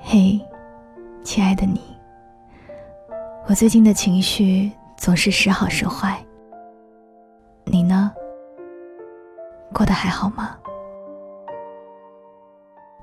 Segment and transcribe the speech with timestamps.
[0.00, 0.40] 嘿，
[1.22, 1.80] 亲爱的你，
[3.46, 6.18] 我最近的情绪总是时好时坏。
[7.64, 8.12] 你呢？
[9.72, 10.56] 过得还好吗？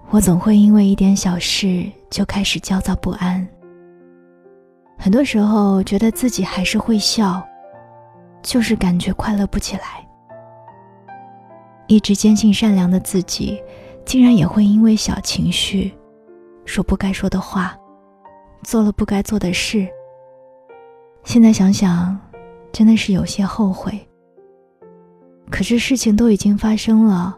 [0.10, 3.46] 我总会因为一点小事就开始焦躁不安。
[4.97, 7.46] 很多时候觉得自己还是会笑，
[8.41, 10.07] 就是感觉快乐不起来。
[11.87, 13.62] 一直坚信善良的自己，
[14.05, 15.93] 竟然也会因为小情绪，
[16.66, 17.78] 说不该说的话，
[18.64, 19.88] 做了不该做的事。
[21.23, 22.20] 现在想想，
[22.72, 23.98] 真的是有些后悔。
[25.50, 27.38] 可是事情都已经发生了，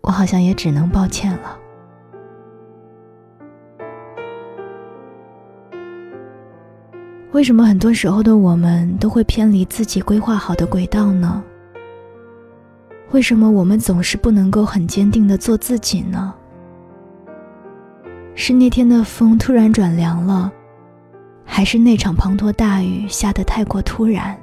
[0.00, 1.58] 我好像也只能抱歉了。
[7.32, 11.44] 为什么很多时候的我们都会偏离自己规划好的轨道呢？
[13.10, 16.34] 为什么我们总是不能够很坚定的做自己呢？
[18.38, 20.52] 是那天的风突然转凉了，
[21.42, 24.38] 还是那场滂沱大雨下得太过突然？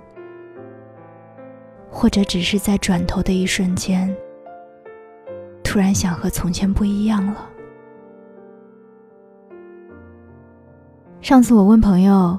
[1.91, 4.13] 或者只是在转头的一瞬间，
[5.63, 7.47] 突然想和从前不一样了？
[11.21, 12.37] 上次我问朋友。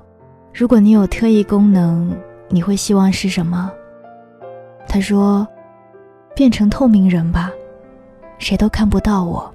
[0.53, 2.13] 如果你有特异功能，
[2.49, 3.73] 你会希望是什么？
[4.89, 5.47] 他说
[6.35, 7.51] ：“变成透明人吧，
[8.39, 9.54] 谁都看不到我。”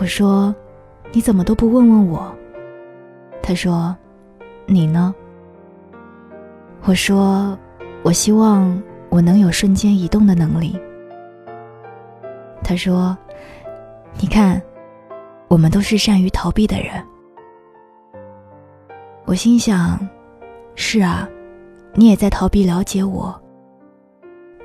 [0.00, 0.54] 我说
[1.12, 2.34] ：“你怎么都不问问我？”
[3.42, 3.94] 他说
[4.64, 5.14] ：“你呢？”
[6.84, 7.54] 我说
[8.02, 10.80] ：“我希望我能有瞬间移动的能力。”
[12.64, 13.14] 他说
[14.18, 14.58] ：“你看，
[15.48, 16.92] 我们都是善于逃避的人。”
[19.26, 20.00] 我心想
[20.74, 21.28] ：“是啊，
[21.92, 23.38] 你也在逃避了解我，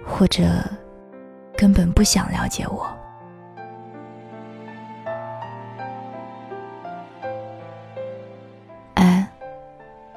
[0.05, 0.43] 或者
[1.57, 2.87] 根本不想了解我。”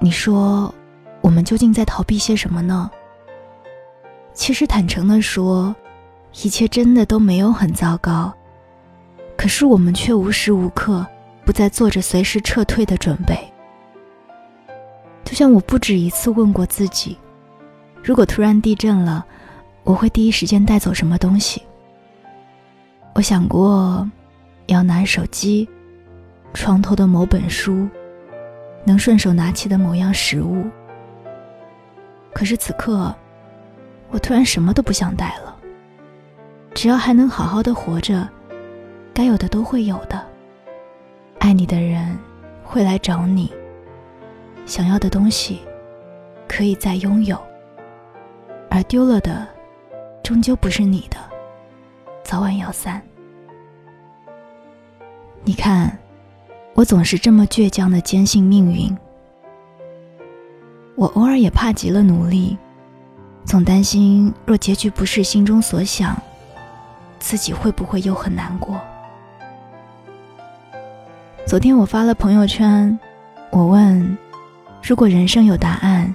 [0.01, 0.73] 你说，
[1.21, 2.89] 我们究竟在逃避些什么呢？
[4.33, 5.75] 其实，坦诚的说，
[6.43, 8.33] 一切真的都没有很糟糕，
[9.37, 11.05] 可是我们却无时无刻
[11.45, 13.37] 不在做着随时撤退的准备。
[15.25, 17.19] 就像我不止一次问过自己，
[18.01, 19.27] 如果突然地震了，
[19.83, 21.61] 我会第一时间带走什么东西？
[23.15, 24.09] 我想过，
[24.67, 25.69] 要拿手机、
[26.55, 27.89] 床头的某本书、
[28.85, 30.67] 能顺手拿起的某样食物。
[32.33, 33.15] 可是此刻，
[34.11, 35.57] 我突然什么都不想带了。
[36.75, 38.29] 只要还能好好的活着，
[39.13, 40.25] 该有的都会有的。
[41.41, 42.17] 爱你的人
[42.63, 43.53] 会来找你。
[44.65, 45.63] 想要的东西，
[46.47, 47.37] 可以再拥有；
[48.71, 49.47] 而丢了的，
[50.23, 51.17] 终究不是你的，
[52.23, 53.03] 早晚要散。
[55.43, 55.99] 你看，
[56.75, 58.97] 我总是这么倔强的坚信命运。
[60.95, 62.57] 我偶尔也怕极了努力，
[63.45, 66.21] 总担心若结局不是心中所想，
[67.19, 68.81] 自己会不会又很难过？
[71.47, 72.99] 昨天我发了朋友圈，
[73.51, 74.17] 我问。
[74.81, 76.15] 如果人生有答案，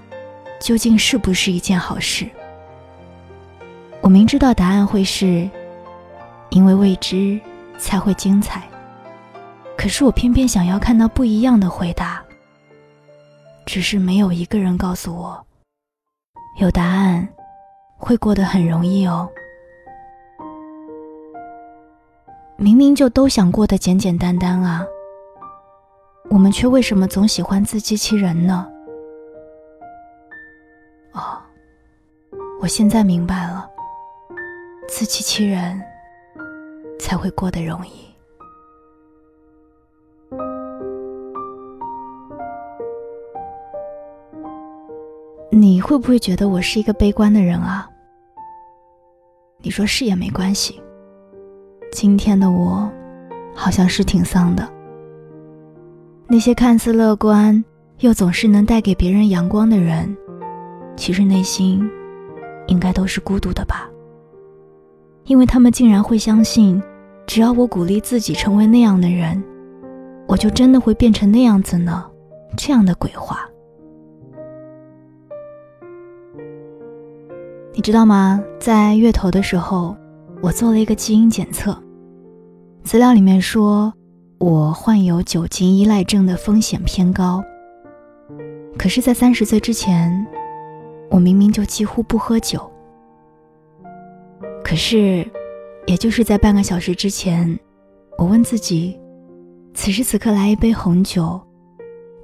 [0.59, 2.25] 究竟是不是一件好事？
[4.01, 5.49] 我明知道答案会是，
[6.49, 7.39] 因为未知
[7.77, 8.63] 才会精彩。
[9.78, 12.23] 可是我偏偏想要看到不一样的回答。
[13.66, 15.45] 只是没有一个人告诉我，
[16.59, 17.28] 有答案
[17.97, 19.29] 会过得很容易哦。
[22.57, 24.85] 明明就都想过得简简单单啊。
[26.29, 28.67] 我们却为什么总喜欢自欺欺人呢？
[31.13, 31.41] 哦，
[32.62, 33.69] 我现在明白了，
[34.88, 35.81] 自欺欺人
[37.00, 38.12] 才会过得容易。
[45.53, 47.87] 你会不会觉得我是一个悲观的人啊？
[49.61, 50.81] 你说是也没关系。
[51.91, 52.89] 今天的我，
[53.53, 54.67] 好像是挺丧的。
[56.27, 57.63] 那些看似乐观
[58.00, 60.17] 又总是能带给别人阳光的人，
[60.95, 61.88] 其实内心
[62.65, 63.88] 应该都是孤独的吧？
[65.25, 66.81] 因为他们竟然会相信，
[67.27, 69.41] 只要我鼓励自己成为那样的人，
[70.27, 72.03] 我就真的会变成那样子呢？
[72.57, 73.47] 这样的鬼话，
[77.73, 78.43] 你知道吗？
[78.59, 79.95] 在月头的时候，
[80.41, 81.77] 我做了一个基因检测，
[82.83, 83.93] 资料里面说。
[84.39, 87.41] 我患有酒精依赖症的风险偏高。
[88.77, 90.11] 可是，在三十岁之前，
[91.09, 92.69] 我明明就几乎不喝酒。
[94.61, 95.25] 可是，
[95.85, 97.57] 也就是在半个小时之前，
[98.17, 98.99] 我问自己：
[99.73, 101.39] 此时此刻来一杯红酒，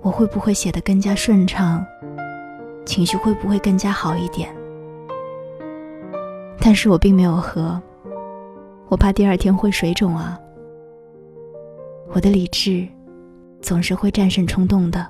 [0.01, 1.81] 我会不会写得更加顺畅？
[2.85, 4.53] 情绪会不会更加好一点？
[6.61, 7.81] 但是我并没有喝，
[8.89, 10.39] 我怕第二天会水肿啊。
[12.11, 12.87] 我的理智
[13.61, 15.05] 总是会战胜冲动的，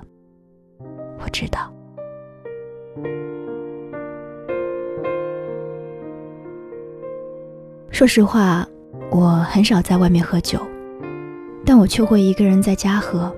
[1.22, 1.72] 我知道。
[7.90, 8.66] 说实话，
[9.10, 10.58] 我很少在外面喝酒，
[11.66, 13.34] 但我却会一个人在家喝。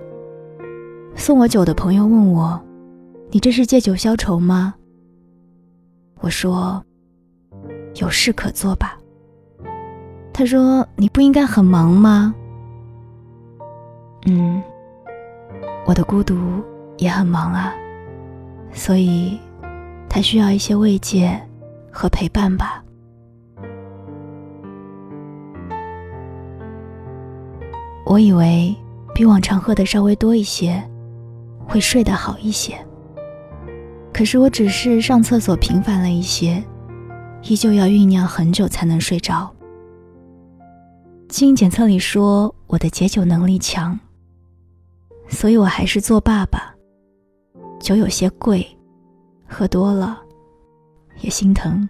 [1.17, 2.61] 送我酒的朋友问我
[3.31, 4.75] ：“你这是借酒消愁吗？”
[6.21, 6.85] 我说
[8.03, 8.99] ：“有事可做吧。”
[10.35, 12.35] 他说：“你不应该很忙吗？”
[14.27, 14.63] 嗯，
[15.87, 16.37] 我的孤独
[16.99, 17.73] 也很忙啊，
[18.73, 19.39] 所以，
[20.09, 21.41] 他需要一些慰藉
[21.91, 22.83] 和陪伴吧。
[28.05, 28.75] 我以为
[29.15, 30.83] 比往常喝的稍微多一些，
[31.67, 32.75] 会睡得好一些。
[34.13, 36.63] 可是我只是上厕所频繁了一些，
[37.43, 39.53] 依旧要酝酿很久才能睡着。
[41.29, 43.99] 基因检测里说我的解酒能力强。
[45.29, 46.75] 所以我还是做爸爸。
[47.81, 48.65] 酒有些贵，
[49.49, 50.21] 喝多了
[51.21, 51.89] 也心疼。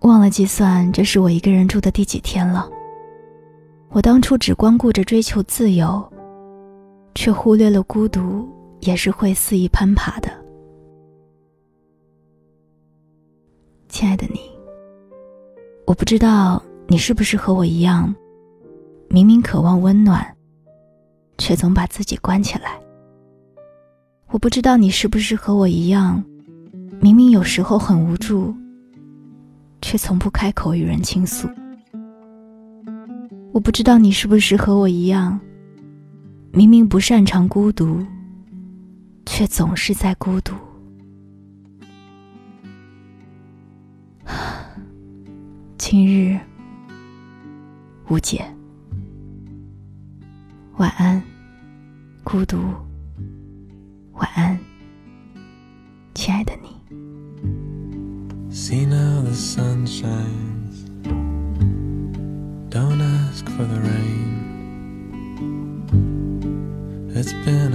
[0.00, 2.70] 忘了计算，这是我一个人住的第几天了。
[3.90, 6.10] 我当初只光顾着追求自由，
[7.14, 8.48] 却忽略了孤独
[8.78, 10.30] 也是会肆意攀爬的。
[14.00, 14.40] 亲爱的你，
[15.86, 18.14] 我不知道你是不是和我一样。
[19.10, 20.26] 明明渴望温暖，
[21.36, 22.80] 却总把自己关起来。
[24.28, 26.24] 我不知道你是不是和我一样，
[26.98, 28.54] 明明有时候很无助，
[29.82, 31.46] 却从不开口与人倾诉。
[33.52, 35.38] 我不知道你是不是和我一样，
[36.52, 38.02] 明明不擅长孤独，
[39.26, 40.54] 却总是在孤独。
[45.90, 46.38] 今日
[48.08, 48.44] 无解。
[50.76, 51.20] 晚安，
[52.22, 52.56] 孤独。
[54.12, 54.56] 晚安，
[56.14, 56.68] 亲爱的你。
[58.52, 60.86] See now the sun shines.
[62.70, 64.28] Don't ask for the rain.
[67.12, 67.69] It's been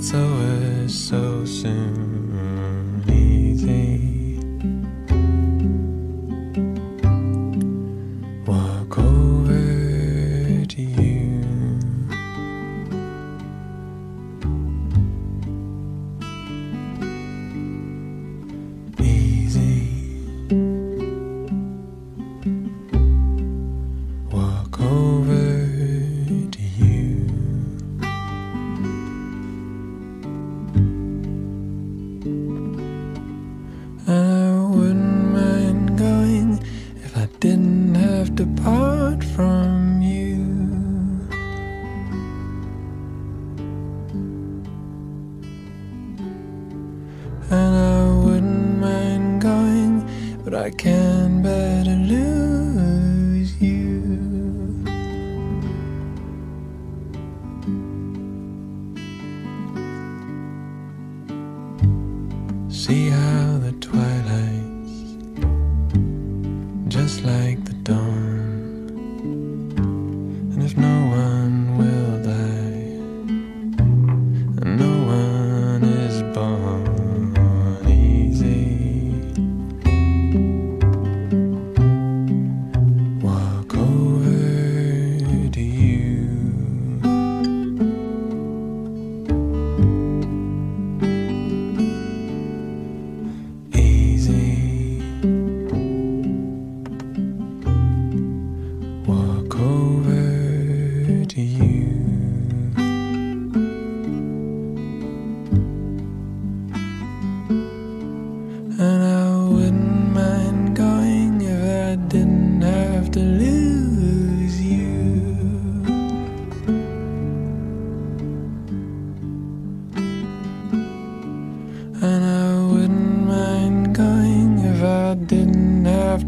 [0.00, 2.09] it's over so soon.
[50.62, 54.02] I can better lose you.
[62.68, 63.72] See how the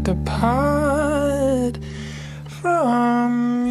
[0.07, 1.77] apart
[2.47, 3.62] from.